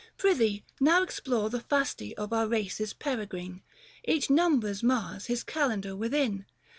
Prythee 0.17 0.63
now 0.79 1.03
explore 1.03 1.51
The 1.51 1.59
Fasti 1.59 2.17
of 2.17 2.33
our 2.33 2.47
races 2.47 2.91
peregrine, 2.91 3.61
95 4.07 4.15
Each 4.15 4.29
numbers 4.31 4.81
Mars 4.81 5.27
his 5.27 5.43
kalendar 5.43 5.95
within. 5.95 6.47